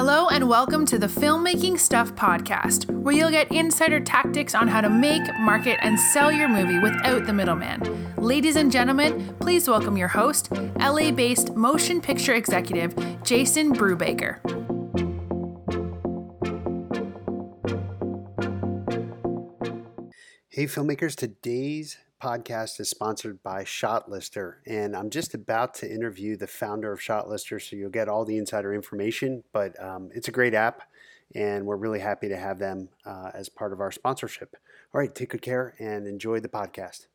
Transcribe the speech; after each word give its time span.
Hello, 0.00 0.28
and 0.28 0.48
welcome 0.48 0.86
to 0.86 0.96
the 0.96 1.08
Filmmaking 1.08 1.76
Stuff 1.76 2.14
podcast, 2.14 2.88
where 2.88 3.12
you'll 3.12 3.32
get 3.32 3.50
insider 3.50 3.98
tactics 3.98 4.54
on 4.54 4.68
how 4.68 4.80
to 4.80 4.88
make, 4.88 5.22
market, 5.40 5.76
and 5.82 5.98
sell 5.98 6.30
your 6.30 6.48
movie 6.48 6.78
without 6.78 7.26
the 7.26 7.32
middleman. 7.32 8.14
Ladies 8.14 8.54
and 8.54 8.70
gentlemen, 8.70 9.34
please 9.40 9.68
welcome 9.68 9.96
your 9.96 10.06
host, 10.06 10.52
LA 10.78 11.10
based 11.10 11.56
motion 11.56 12.00
picture 12.00 12.34
executive, 12.34 12.94
Jason 13.24 13.74
Brubaker. 13.74 14.67
Hey, 20.58 20.66
filmmakers, 20.66 21.14
today's 21.14 21.98
podcast 22.20 22.80
is 22.80 22.90
sponsored 22.90 23.40
by 23.44 23.62
Shotlister, 23.62 24.54
and 24.66 24.96
I'm 24.96 25.08
just 25.08 25.34
about 25.34 25.72
to 25.74 25.88
interview 25.88 26.36
the 26.36 26.48
founder 26.48 26.90
of 26.90 26.98
Shotlister, 26.98 27.62
so 27.62 27.76
you'll 27.76 27.90
get 27.90 28.08
all 28.08 28.24
the 28.24 28.36
insider 28.36 28.74
information. 28.74 29.44
But 29.52 29.80
um, 29.80 30.10
it's 30.12 30.26
a 30.26 30.32
great 30.32 30.54
app, 30.54 30.82
and 31.36 31.64
we're 31.64 31.76
really 31.76 32.00
happy 32.00 32.28
to 32.28 32.36
have 32.36 32.58
them 32.58 32.88
uh, 33.06 33.30
as 33.34 33.48
part 33.48 33.72
of 33.72 33.80
our 33.80 33.92
sponsorship. 33.92 34.56
All 34.92 35.00
right, 35.00 35.14
take 35.14 35.28
good 35.28 35.42
care 35.42 35.76
and 35.78 36.08
enjoy 36.08 36.40
the 36.40 36.48
podcast. 36.48 37.06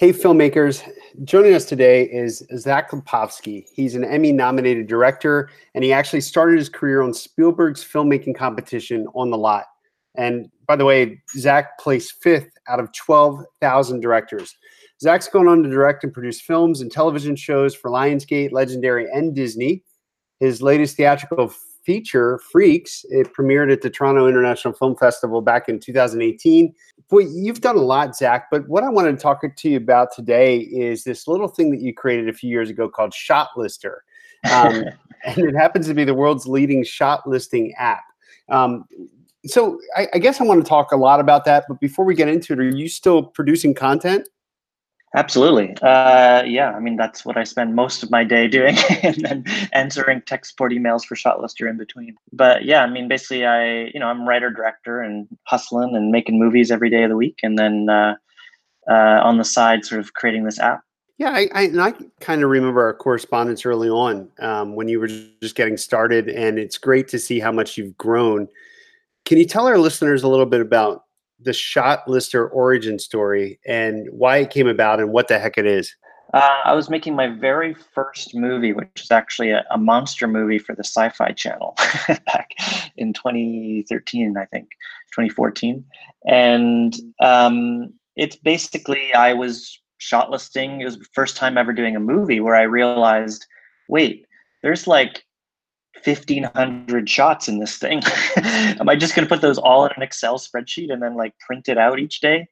Hey, 0.00 0.12
filmmakers, 0.12 0.82
joining 1.22 1.54
us 1.54 1.64
today 1.64 2.02
is 2.02 2.44
Zach 2.56 2.90
Lipovsky. 2.90 3.66
He's 3.72 3.94
an 3.94 4.02
Emmy 4.02 4.32
nominated 4.32 4.88
director, 4.88 5.48
and 5.76 5.84
he 5.84 5.92
actually 5.92 6.22
started 6.22 6.58
his 6.58 6.68
career 6.68 7.02
on 7.02 7.14
Spielberg's 7.14 7.84
filmmaking 7.84 8.34
competition 8.34 9.06
On 9.14 9.30
the 9.30 9.38
Lot. 9.38 9.66
And 10.14 10.50
by 10.66 10.76
the 10.76 10.84
way, 10.84 11.22
Zach 11.36 11.78
placed 11.78 12.22
fifth 12.22 12.50
out 12.68 12.80
of 12.80 12.92
12,000 12.92 14.00
directors. 14.00 14.54
Zach's 15.00 15.28
gone 15.28 15.48
on 15.48 15.62
to 15.62 15.68
direct 15.68 16.04
and 16.04 16.12
produce 16.12 16.40
films 16.40 16.80
and 16.80 16.90
television 16.90 17.34
shows 17.34 17.74
for 17.74 17.90
Lionsgate, 17.90 18.52
Legendary, 18.52 19.08
and 19.12 19.34
Disney. 19.34 19.82
His 20.38 20.62
latest 20.62 20.96
theatrical 20.96 21.52
feature, 21.84 22.40
Freaks, 22.50 23.04
it 23.08 23.32
premiered 23.34 23.72
at 23.72 23.82
the 23.82 23.90
Toronto 23.90 24.28
International 24.28 24.72
Film 24.72 24.96
Festival 24.96 25.40
back 25.40 25.68
in 25.68 25.80
2018. 25.80 26.72
Boy, 27.08 27.20
you've 27.20 27.60
done 27.60 27.76
a 27.76 27.80
lot, 27.80 28.16
Zach, 28.16 28.46
but 28.50 28.68
what 28.68 28.84
I 28.84 28.88
wanted 28.88 29.12
to 29.12 29.18
talk 29.18 29.42
to 29.42 29.68
you 29.68 29.76
about 29.76 30.12
today 30.14 30.58
is 30.58 31.04
this 31.04 31.26
little 31.26 31.48
thing 31.48 31.70
that 31.72 31.80
you 31.80 31.92
created 31.92 32.28
a 32.28 32.32
few 32.32 32.50
years 32.50 32.70
ago 32.70 32.88
called 32.88 33.12
Shotlister. 33.12 33.96
Um, 34.50 34.84
and 35.24 35.38
it 35.38 35.54
happens 35.54 35.86
to 35.88 35.94
be 35.94 36.04
the 36.04 36.14
world's 36.14 36.46
leading 36.46 36.84
shot 36.84 37.26
listing 37.26 37.74
app. 37.76 38.04
Um, 38.48 38.84
so 39.46 39.80
I, 39.96 40.08
I, 40.14 40.18
guess 40.18 40.40
I 40.40 40.44
want 40.44 40.62
to 40.64 40.68
talk 40.68 40.92
a 40.92 40.96
lot 40.96 41.20
about 41.20 41.44
that. 41.46 41.64
But 41.68 41.80
before 41.80 42.04
we 42.04 42.14
get 42.14 42.28
into 42.28 42.52
it, 42.52 42.60
are 42.60 42.68
you 42.68 42.88
still 42.88 43.22
producing 43.22 43.74
content? 43.74 44.28
Absolutely. 45.14 45.76
Uh, 45.82 46.42
yeah, 46.44 46.72
I 46.74 46.80
mean 46.80 46.96
that's 46.96 47.24
what 47.24 47.36
I 47.36 47.44
spend 47.44 47.74
most 47.74 48.02
of 48.02 48.10
my 48.10 48.24
day 48.24 48.48
doing, 48.48 48.76
and 49.02 49.16
then 49.16 49.44
answering 49.72 50.22
tech 50.22 50.46
support 50.46 50.72
emails 50.72 51.04
for 51.04 51.16
Shotlister 51.16 51.68
in 51.68 51.76
between. 51.76 52.16
But 52.32 52.64
yeah, 52.64 52.82
I 52.82 52.88
mean 52.88 53.08
basically, 53.08 53.44
I 53.44 53.90
you 53.92 54.00
know 54.00 54.06
I'm 54.06 54.26
writer 54.26 54.50
director 54.50 55.00
and 55.00 55.28
hustling 55.44 55.94
and 55.94 56.10
making 56.10 56.38
movies 56.38 56.70
every 56.70 56.88
day 56.88 57.02
of 57.02 57.10
the 57.10 57.16
week, 57.16 57.40
and 57.42 57.58
then 57.58 57.90
uh, 57.90 58.14
uh, 58.90 59.20
on 59.22 59.36
the 59.36 59.44
side, 59.44 59.84
sort 59.84 60.00
of 60.00 60.14
creating 60.14 60.44
this 60.44 60.58
app. 60.58 60.82
Yeah, 61.18 61.30
I, 61.30 61.48
I, 61.52 61.62
and 61.64 61.80
I 61.80 61.92
kind 62.20 62.42
of 62.42 62.48
remember 62.48 62.82
our 62.82 62.94
correspondence 62.94 63.66
early 63.66 63.90
on 63.90 64.28
um, 64.40 64.74
when 64.74 64.88
you 64.88 64.98
were 64.98 65.08
just 65.42 65.54
getting 65.54 65.76
started, 65.76 66.30
and 66.30 66.58
it's 66.58 66.78
great 66.78 67.06
to 67.08 67.18
see 67.18 67.38
how 67.38 67.52
much 67.52 67.76
you've 67.76 67.96
grown 67.98 68.48
can 69.24 69.38
you 69.38 69.44
tell 69.44 69.66
our 69.66 69.78
listeners 69.78 70.22
a 70.22 70.28
little 70.28 70.46
bit 70.46 70.60
about 70.60 71.04
the 71.40 71.50
Shotlister 71.50 72.48
origin 72.52 72.98
story 72.98 73.58
and 73.66 74.08
why 74.10 74.38
it 74.38 74.50
came 74.50 74.68
about 74.68 75.00
and 75.00 75.10
what 75.10 75.28
the 75.28 75.38
heck 75.38 75.58
it 75.58 75.66
is? 75.66 75.94
Uh, 76.32 76.60
I 76.64 76.72
was 76.72 76.88
making 76.88 77.14
my 77.14 77.28
very 77.28 77.74
first 77.74 78.34
movie, 78.34 78.72
which 78.72 78.88
is 78.96 79.10
actually 79.10 79.50
a, 79.50 79.64
a 79.70 79.76
monster 79.76 80.26
movie 80.26 80.58
for 80.58 80.74
the 80.74 80.84
Sci 80.84 81.10
Fi 81.10 81.32
Channel 81.32 81.74
back 82.26 82.52
in 82.96 83.12
2013, 83.12 84.36
I 84.38 84.46
think, 84.46 84.70
2014. 85.12 85.84
And 86.26 86.96
um, 87.20 87.92
it's 88.16 88.36
basically, 88.36 89.12
I 89.12 89.34
was 89.34 89.78
shot 89.98 90.30
listing. 90.30 90.80
It 90.80 90.84
was 90.86 90.98
the 90.98 91.06
first 91.12 91.36
time 91.36 91.58
ever 91.58 91.72
doing 91.72 91.96
a 91.96 92.00
movie 92.00 92.40
where 92.40 92.56
I 92.56 92.62
realized 92.62 93.46
wait, 93.88 94.26
there's 94.62 94.86
like 94.86 95.24
1500 96.04 97.08
shots 97.08 97.48
in 97.48 97.58
this 97.58 97.78
thing. 97.78 98.02
Am 98.36 98.88
i 98.88 98.96
just 98.96 99.14
going 99.14 99.26
to 99.26 99.32
put 99.32 99.42
those 99.42 99.58
all 99.58 99.84
in 99.86 99.92
an 99.96 100.02
excel 100.02 100.38
spreadsheet 100.38 100.92
and 100.92 101.02
then 101.02 101.16
like 101.16 101.38
print 101.38 101.68
it 101.68 101.78
out 101.78 101.98
each 101.98 102.20
day? 102.20 102.48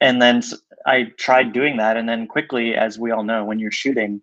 And 0.00 0.20
then 0.20 0.42
i 0.86 1.04
tried 1.18 1.52
doing 1.52 1.76
that 1.76 1.96
and 1.96 2.08
then 2.08 2.26
quickly 2.26 2.74
as 2.74 2.98
we 2.98 3.10
all 3.10 3.22
know 3.22 3.44
when 3.44 3.58
you're 3.58 3.70
shooting 3.70 4.22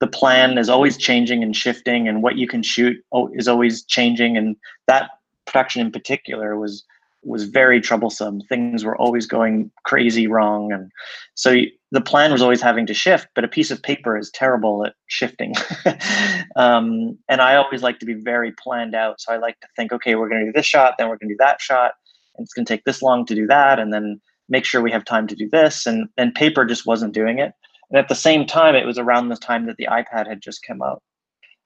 the 0.00 0.06
plan 0.06 0.58
is 0.58 0.68
always 0.68 0.96
changing 0.96 1.42
and 1.42 1.56
shifting 1.56 2.08
and 2.08 2.22
what 2.22 2.36
you 2.36 2.46
can 2.46 2.62
shoot 2.62 2.96
oh, 3.12 3.28
is 3.34 3.48
always 3.48 3.84
changing 3.84 4.36
and 4.36 4.56
that 4.86 5.10
production 5.46 5.80
in 5.80 5.90
particular 5.90 6.58
was 6.58 6.84
was 7.22 7.44
very 7.44 7.80
troublesome. 7.80 8.40
Things 8.42 8.84
were 8.84 8.96
always 8.96 9.26
going 9.26 9.70
crazy 9.84 10.26
wrong. 10.26 10.72
And 10.72 10.90
so 11.34 11.56
the 11.90 12.00
plan 12.00 12.32
was 12.32 12.42
always 12.42 12.62
having 12.62 12.86
to 12.86 12.94
shift, 12.94 13.28
but 13.34 13.44
a 13.44 13.48
piece 13.48 13.70
of 13.70 13.82
paper 13.82 14.16
is 14.16 14.30
terrible 14.30 14.84
at 14.86 14.94
shifting. 15.08 15.54
um, 16.56 17.18
and 17.28 17.40
I 17.40 17.56
always 17.56 17.82
like 17.82 17.98
to 18.00 18.06
be 18.06 18.14
very 18.14 18.52
planned 18.52 18.94
out. 18.94 19.20
So 19.20 19.32
I 19.32 19.38
like 19.38 19.58
to 19.60 19.68
think, 19.76 19.92
okay, 19.92 20.14
we're 20.14 20.28
going 20.28 20.40
to 20.40 20.46
do 20.46 20.56
this 20.56 20.66
shot, 20.66 20.94
then 20.98 21.08
we're 21.08 21.18
going 21.18 21.28
to 21.28 21.34
do 21.34 21.38
that 21.40 21.60
shot, 21.60 21.92
and 22.36 22.44
it's 22.44 22.52
going 22.52 22.64
to 22.64 22.72
take 22.72 22.84
this 22.84 23.02
long 23.02 23.26
to 23.26 23.34
do 23.34 23.46
that, 23.46 23.78
and 23.78 23.92
then 23.92 24.20
make 24.48 24.64
sure 24.64 24.80
we 24.80 24.92
have 24.92 25.04
time 25.04 25.26
to 25.26 25.34
do 25.34 25.48
this. 25.50 25.86
And, 25.86 26.08
and 26.16 26.34
paper 26.34 26.64
just 26.64 26.86
wasn't 26.86 27.14
doing 27.14 27.38
it. 27.38 27.52
And 27.90 27.98
at 27.98 28.08
the 28.08 28.14
same 28.14 28.46
time, 28.46 28.74
it 28.74 28.86
was 28.86 28.98
around 28.98 29.28
the 29.28 29.36
time 29.36 29.66
that 29.66 29.76
the 29.76 29.88
iPad 29.90 30.28
had 30.28 30.42
just 30.42 30.62
come 30.66 30.82
out. 30.82 31.02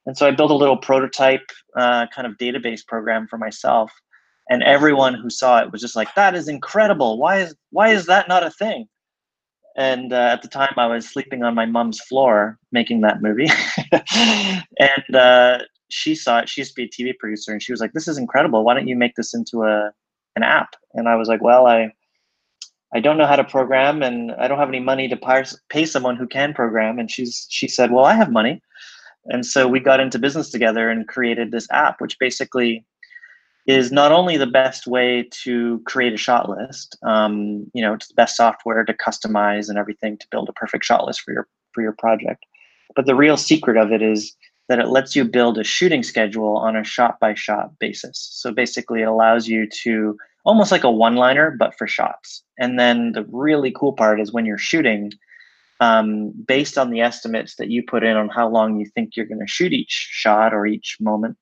And 0.06 0.16
so 0.16 0.26
I 0.26 0.32
built 0.32 0.50
a 0.50 0.56
little 0.56 0.76
prototype 0.76 1.46
uh, 1.76 2.06
kind 2.14 2.26
of 2.26 2.36
database 2.38 2.84
program 2.84 3.28
for 3.28 3.38
myself 3.38 3.92
and 4.50 4.62
everyone 4.62 5.14
who 5.14 5.30
saw 5.30 5.58
it 5.62 5.72
was 5.72 5.80
just 5.80 5.97
like 5.97 6.14
that 6.14 6.34
is 6.34 6.48
incredible. 6.48 7.19
Why 7.19 7.38
is 7.38 7.54
why 7.70 7.88
is 7.91 8.06
that 8.06 8.28
not 8.28 8.44
a 8.44 8.50
thing? 8.50 8.88
And 9.76 10.12
uh, 10.12 10.30
at 10.32 10.42
the 10.42 10.48
time 10.48 10.75
i 10.76 10.86
was 10.86 11.08
sleeping 11.08 11.42
on 11.42 11.54
my 11.54 11.64
mom's 11.64 12.00
floor 12.00 12.58
making 12.72 13.00
that 13.03 13.22
movie. 13.22 13.48
And 14.78 15.16
uh, 15.16 15.58
she 15.88 16.14
saw 16.14 16.41
it 16.41 16.48
she 16.48 16.60
used 16.60 16.75
to 16.75 16.76
be 16.76 16.84
a 16.84 16.88
tv 16.88 17.16
producer 17.19 17.53
and 17.53 17.62
she 17.62 17.72
was 17.72 17.80
like 17.80 17.92
this 17.92 18.08
is 18.08 18.19
incredible. 18.19 18.64
Why 18.64 18.75
don't 18.75 18.88
you 18.88 18.97
make 18.97 19.14
this 19.14 19.34
into 19.34 19.62
a 19.62 19.92
an 20.36 20.42
app? 20.42 20.74
And 20.94 21.09
i 21.09 21.16
was 21.16 21.28
like 21.28 21.42
well 21.42 21.66
i 21.66 21.92
i 22.94 23.00
don't 23.00 23.16
know 23.16 23.26
how 23.26 23.36
to 23.36 23.44
program 23.44 24.03
and 24.03 24.32
i 24.32 24.48
don't 24.48 24.59
have 24.59 24.69
any 24.69 24.80
money 24.80 25.09
to 25.09 25.47
pay 25.69 25.86
someone 25.86 26.16
who 26.16 26.26
can 26.26 26.53
program. 26.53 26.98
And 26.98 27.10
she's 27.10 27.47
she 27.48 27.69
said 27.69 27.91
well 27.92 28.04
i 28.04 28.14
have 28.14 28.30
money. 28.30 28.60
And 29.26 29.47
so 29.47 29.69
we 29.69 29.78
got 29.78 30.00
into 30.00 30.19
business 30.19 30.50
together 30.50 30.91
and 30.91 31.06
created 31.06 31.50
this 31.50 31.69
app 31.70 32.00
which 32.00 32.19
basically 32.19 32.84
is 33.66 33.92
not 33.92 34.10
only 34.10 34.36
the 34.36 34.46
best 34.46 34.86
way 34.86 35.28
to 35.44 35.80
create 35.86 36.12
a 36.12 36.16
shot 36.16 36.48
list, 36.48 36.96
um, 37.04 37.70
you 37.74 37.82
know, 37.82 37.94
it's 37.94 38.08
the 38.08 38.14
best 38.14 38.36
software 38.36 38.84
to 38.84 38.94
customize 38.94 39.68
and 39.68 39.78
everything 39.78 40.18
to 40.18 40.26
build 40.30 40.48
a 40.48 40.52
perfect 40.52 40.84
shot 40.84 41.06
list 41.06 41.20
for 41.20 41.32
your 41.32 41.48
for 41.72 41.82
your 41.82 41.94
project. 41.98 42.44
But 42.94 43.06
the 43.06 43.14
real 43.14 43.36
secret 43.36 43.76
of 43.76 43.92
it 43.92 44.02
is 44.02 44.36
that 44.68 44.78
it 44.78 44.88
lets 44.88 45.16
you 45.16 45.24
build 45.24 45.58
a 45.58 45.64
shooting 45.64 46.02
schedule 46.02 46.56
on 46.56 46.76
a 46.76 46.84
shot 46.84 47.18
by 47.20 47.34
shot 47.34 47.78
basis. 47.78 48.28
So 48.32 48.52
basically, 48.52 49.02
it 49.02 49.08
allows 49.08 49.48
you 49.48 49.68
to 49.84 50.16
almost 50.44 50.72
like 50.72 50.84
a 50.84 50.90
one 50.90 51.16
liner, 51.16 51.54
but 51.58 51.76
for 51.76 51.86
shots. 51.86 52.42
And 52.58 52.78
then 52.78 53.12
the 53.12 53.24
really 53.30 53.70
cool 53.70 53.92
part 53.92 54.20
is 54.20 54.32
when 54.32 54.44
you're 54.44 54.58
shooting, 54.58 55.12
um, 55.80 56.32
based 56.46 56.78
on 56.78 56.90
the 56.90 57.00
estimates 57.00 57.56
that 57.56 57.70
you 57.70 57.82
put 57.82 58.04
in 58.04 58.16
on 58.16 58.28
how 58.28 58.48
long 58.48 58.78
you 58.78 58.86
think 58.86 59.16
you're 59.16 59.26
going 59.26 59.40
to 59.40 59.46
shoot 59.46 59.72
each 59.72 59.90
shot 59.90 60.52
or 60.52 60.66
each 60.66 60.96
moment, 61.00 61.36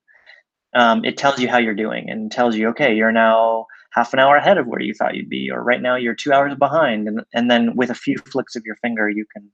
um, 0.73 1.03
it 1.03 1.17
tells 1.17 1.39
you 1.39 1.47
how 1.47 1.57
you're 1.57 1.73
doing 1.73 2.09
and 2.09 2.31
tells 2.31 2.55
you, 2.55 2.69
okay, 2.69 2.93
you're 2.93 3.11
now 3.11 3.65
half 3.91 4.13
an 4.13 4.19
hour 4.19 4.35
ahead 4.37 4.57
of 4.57 4.67
where 4.67 4.81
you 4.81 4.93
thought 4.93 5.15
you'd 5.15 5.29
be, 5.29 5.49
or 5.51 5.63
right 5.63 5.81
now 5.81 5.95
you're 5.95 6.15
two 6.15 6.31
hours 6.31 6.55
behind. 6.55 7.07
And, 7.07 7.21
and 7.33 7.51
then 7.51 7.75
with 7.75 7.89
a 7.89 7.95
few 7.95 8.17
flicks 8.17 8.55
of 8.55 8.63
your 8.65 8.77
finger, 8.77 9.09
you 9.09 9.25
can 9.33 9.49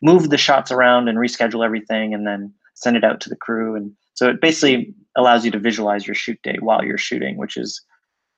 move 0.00 0.30
the 0.30 0.38
shots 0.38 0.70
around 0.70 1.08
and 1.08 1.18
reschedule 1.18 1.64
everything 1.64 2.14
and 2.14 2.26
then 2.26 2.54
send 2.74 2.96
it 2.96 3.04
out 3.04 3.20
to 3.20 3.28
the 3.28 3.36
crew. 3.36 3.74
And 3.74 3.92
so 4.14 4.28
it 4.28 4.40
basically 4.40 4.94
allows 5.16 5.44
you 5.44 5.50
to 5.50 5.58
visualize 5.58 6.06
your 6.06 6.14
shoot 6.14 6.38
day 6.42 6.56
while 6.60 6.84
you're 6.84 6.98
shooting, 6.98 7.36
which 7.36 7.56
is 7.56 7.82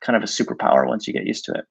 kind 0.00 0.16
of 0.16 0.22
a 0.22 0.26
superpower 0.26 0.88
once 0.88 1.06
you 1.06 1.12
get 1.12 1.26
used 1.26 1.44
to 1.44 1.52
it. 1.52 1.64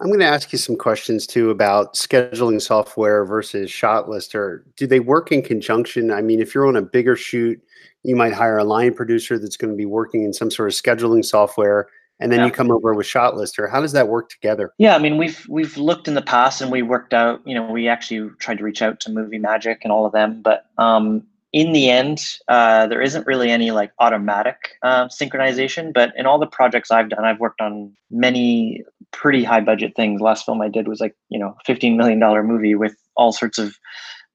I'm 0.00 0.06
going 0.06 0.20
to 0.20 0.26
ask 0.26 0.50
you 0.50 0.58
some 0.58 0.76
questions 0.76 1.26
too 1.26 1.50
about 1.50 1.94
scheduling 1.94 2.60
software 2.60 3.24
versus 3.24 3.70
Shotlister. 3.70 4.62
Do 4.76 4.86
they 4.86 5.00
work 5.00 5.30
in 5.30 5.42
conjunction? 5.42 6.10
I 6.10 6.22
mean, 6.22 6.40
if 6.40 6.54
you're 6.54 6.66
on 6.66 6.76
a 6.76 6.82
bigger 6.82 7.16
shoot, 7.16 7.60
you 8.02 8.16
might 8.16 8.32
hire 8.32 8.56
a 8.56 8.64
line 8.64 8.94
producer 8.94 9.38
that's 9.38 9.58
going 9.58 9.70
to 9.70 9.76
be 9.76 9.84
working 9.84 10.24
in 10.24 10.32
some 10.32 10.50
sort 10.50 10.70
of 10.70 10.74
scheduling 10.74 11.22
software 11.24 11.88
and 12.20 12.30
then 12.30 12.40
yeah. 12.40 12.46
you 12.46 12.52
come 12.52 12.70
over 12.70 12.94
with 12.94 13.06
Shotlister. 13.06 13.70
How 13.70 13.80
does 13.80 13.92
that 13.92 14.08
work 14.08 14.28
together? 14.28 14.72
Yeah, 14.78 14.94
I 14.94 14.98
mean, 14.98 15.16
we've 15.16 15.46
we've 15.48 15.76
looked 15.76 16.06
in 16.06 16.14
the 16.14 16.22
past 16.22 16.60
and 16.60 16.70
we 16.70 16.82
worked 16.82 17.14
out. 17.14 17.40
You 17.46 17.54
know, 17.54 17.70
we 17.70 17.88
actually 17.88 18.30
tried 18.38 18.58
to 18.58 18.64
reach 18.64 18.82
out 18.82 19.00
to 19.00 19.10
Movie 19.10 19.38
Magic 19.38 19.80
and 19.82 19.92
all 19.92 20.06
of 20.06 20.12
them, 20.12 20.42
but 20.42 20.66
um, 20.76 21.24
in 21.52 21.72
the 21.72 21.90
end, 21.90 22.20
uh, 22.48 22.86
there 22.86 23.02
isn't 23.02 23.26
really 23.26 23.50
any 23.50 23.70
like 23.70 23.92
automatic 23.98 24.76
uh, 24.82 25.06
synchronization. 25.06 25.92
But 25.92 26.12
in 26.16 26.26
all 26.26 26.38
the 26.38 26.46
projects 26.46 26.90
I've 26.90 27.08
done, 27.08 27.24
I've 27.24 27.40
worked 27.40 27.60
on 27.60 27.92
many 28.10 28.84
pretty 29.10 29.42
high 29.42 29.60
budget 29.60 29.94
things. 29.96 30.20
Last 30.20 30.44
film 30.44 30.60
I 30.60 30.68
did 30.68 30.86
was 30.86 31.00
like 31.00 31.16
you 31.28 31.38
know, 31.38 31.56
fifteen 31.64 31.96
million 31.96 32.18
dollar 32.18 32.42
movie 32.42 32.74
with 32.74 32.96
all 33.16 33.32
sorts 33.32 33.58
of 33.58 33.76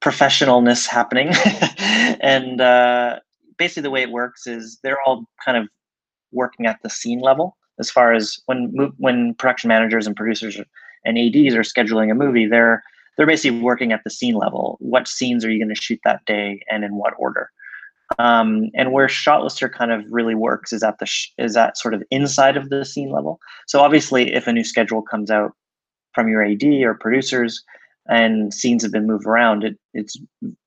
professionalness 0.01 0.87
happening, 0.87 1.29
and 2.19 2.59
uh, 2.59 3.19
basically 3.57 3.83
the 3.83 3.91
way 3.91 4.01
it 4.01 4.11
works 4.11 4.45
is 4.45 4.79
they're 4.83 5.01
all 5.05 5.25
kind 5.43 5.57
of 5.57 5.69
working 6.31 6.65
at 6.65 6.81
the 6.83 6.89
scene 6.89 7.19
level 7.19 7.55
as 7.79 7.89
far 7.89 8.13
as 8.13 8.39
when 8.45 8.73
when 8.97 9.33
production 9.35 9.67
managers 9.67 10.07
and 10.07 10.15
producers 10.15 10.59
and 11.05 11.17
ads 11.17 11.55
are 11.55 11.61
scheduling 11.61 12.11
a 12.11 12.15
movie 12.15 12.45
they're 12.45 12.83
they're 13.17 13.27
basically 13.27 13.59
working 13.59 13.91
at 13.91 14.03
the 14.03 14.09
scene 14.09 14.35
level. 14.35 14.77
What 14.79 15.07
scenes 15.07 15.45
are 15.45 15.51
you 15.51 15.59
going 15.59 15.73
to 15.73 15.81
shoot 15.81 15.99
that 16.03 16.25
day 16.25 16.61
and 16.69 16.83
in 16.83 16.95
what 16.95 17.13
order? 17.17 17.49
Um, 18.19 18.69
and 18.75 18.91
where 18.91 19.07
shotlister 19.07 19.71
kind 19.71 19.91
of 19.91 20.03
really 20.09 20.35
works 20.35 20.71
is 20.71 20.83
at 20.83 20.99
the 20.99 21.05
sh- 21.05 21.31
is 21.37 21.53
that 21.55 21.77
sort 21.77 21.93
of 21.93 22.03
inside 22.11 22.55
of 22.55 22.69
the 22.69 22.85
scene 22.85 23.11
level. 23.11 23.39
So 23.67 23.79
obviously 23.79 24.33
if 24.33 24.47
a 24.47 24.53
new 24.53 24.63
schedule 24.63 25.01
comes 25.01 25.31
out 25.31 25.53
from 26.13 26.27
your 26.27 26.43
ad 26.43 26.63
or 26.63 26.93
producers 26.93 27.63
and 28.07 28.53
scenes 28.53 28.83
have 28.83 28.91
been 28.91 29.07
moved 29.07 29.25
around 29.25 29.63
it, 29.63 29.77
it's 29.93 30.17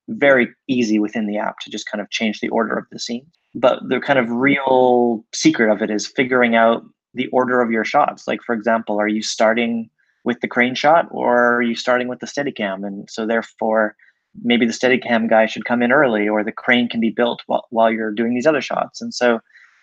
very 0.09 0.49
easy 0.67 0.99
within 0.99 1.27
the 1.27 1.39
app 1.39 1.61
to 1.61 1.71
just 1.71 1.89
kind 1.89 2.01
of 2.03 2.11
change 2.11 2.41
the 2.41 2.49
order 2.49 2.77
of 2.77 2.87
the 2.91 2.99
scene. 2.99 3.27
But 3.55 3.89
the 3.89 4.01
kind 4.01 4.19
of 4.19 4.31
real 4.31 5.25
secret 5.33 5.71
of 5.71 5.81
it 5.81 5.91
is 5.91 6.07
figuring 6.07 6.57
out 6.57 6.83
the 7.15 7.29
order 7.29 7.63
of 7.63 7.71
your 7.71 7.85
shots. 7.85 8.27
Like 8.27 8.43
for 8.43 8.55
example 8.55 9.01
are 9.01 9.09
you 9.09 9.23
starting 9.23 9.91
with 10.29 10.41
the 10.41 10.49
crane 10.49 10.75
shot 10.75 11.09
or 11.11 11.57
are 11.57 11.63
you 11.63 11.75
starting 11.75 12.09
with 12.09 12.21
the 12.21 12.27
steadicam? 12.27 12.87
And 12.87 13.09
so 13.11 13.27
therefore 13.27 13.97
maybe 14.43 14.67
the 14.67 14.73
steadicam 14.73 15.29
guy 15.29 15.47
should 15.47 15.65
come 15.65 15.83
in 15.83 15.91
early 15.91 16.29
or 16.29 16.45
the 16.45 16.53
crane 16.53 16.89
can 16.89 17.01
be 17.01 17.11
built 17.11 17.43
while, 17.47 17.67
while 17.71 17.91
you're 17.91 18.13
doing 18.13 18.35
these 18.35 18.47
other 18.47 18.61
shots. 18.61 19.01
And 19.01 19.13
so 19.13 19.41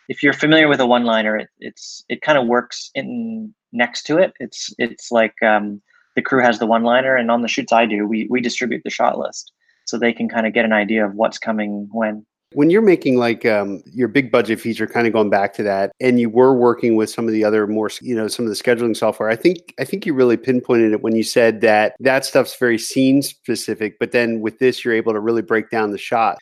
if 0.07 0.21
you're 0.21 0.33
familiar 0.33 0.67
with 0.67 0.79
a 0.79 0.85
one 0.85 1.03
liner 1.03 1.35
it, 1.35 1.49
it's 1.59 2.05
it 2.07 2.21
kind 2.21 2.37
of 2.37 2.47
works 2.47 2.91
in 2.93 3.53
next 3.73 4.03
to 4.03 4.17
it. 4.17 4.33
It's 4.39 4.73
it's 4.77 5.11
like 5.11 5.33
um, 5.43 5.81
the 6.15 6.21
crew 6.21 6.41
has 6.41 6.59
the 6.59 6.65
one 6.65 6.83
liner 6.83 7.15
and 7.15 7.29
on 7.29 7.41
the 7.41 7.47
shoots 7.47 7.73
i 7.73 7.85
do 7.85 8.07
we 8.07 8.27
we 8.29 8.41
distribute 8.41 8.81
the 8.83 8.89
shot 8.89 9.19
list 9.19 9.51
so 9.85 9.97
they 9.97 10.13
can 10.13 10.27
kind 10.27 10.47
of 10.47 10.53
get 10.53 10.65
an 10.65 10.73
idea 10.73 11.05
of 11.05 11.13
what's 11.13 11.37
coming 11.37 11.87
when 11.91 12.25
when 12.55 12.69
you're 12.69 12.81
making 12.81 13.17
like 13.17 13.45
um, 13.45 13.83
your 13.91 14.07
big 14.07 14.31
budget 14.31 14.61
feature 14.61 14.87
kind 14.87 15.05
of 15.05 15.11
going 15.11 15.29
back 15.29 15.53
to 15.53 15.61
that 15.61 15.91
and 15.99 16.21
you 16.21 16.29
were 16.29 16.53
working 16.53 16.95
with 16.95 17.09
some 17.09 17.27
of 17.27 17.33
the 17.33 17.43
other 17.43 17.67
more 17.67 17.89
you 18.01 18.15
know 18.15 18.29
some 18.29 18.45
of 18.45 18.49
the 18.49 18.55
scheduling 18.55 18.95
software 18.95 19.29
i 19.29 19.35
think 19.35 19.73
i 19.77 19.83
think 19.83 20.05
you 20.05 20.13
really 20.13 20.37
pinpointed 20.37 20.93
it 20.93 21.01
when 21.01 21.15
you 21.15 21.23
said 21.23 21.59
that 21.59 21.95
that 21.99 22.23
stuff's 22.23 22.55
very 22.57 22.77
scene 22.77 23.21
specific 23.21 23.99
but 23.99 24.13
then 24.13 24.39
with 24.39 24.57
this 24.59 24.85
you're 24.85 24.93
able 24.93 25.11
to 25.11 25.19
really 25.19 25.41
break 25.41 25.69
down 25.69 25.91
the 25.91 25.97
shot 25.97 26.37